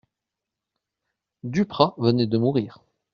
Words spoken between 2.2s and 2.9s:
de mourir.